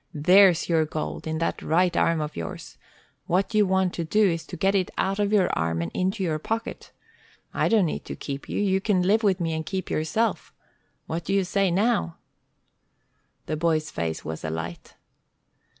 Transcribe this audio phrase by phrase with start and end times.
[0.15, 2.79] "There's your gold, in that right arm of yours.
[3.27, 6.23] What you want to do is to get it out of your arm and into
[6.23, 6.91] your pocket.
[7.53, 8.59] I don't need to keep you.
[8.59, 10.55] You can live with me and keep yourself.
[11.05, 12.17] What do you say now?"
[13.45, 14.95] The boy's face was alight.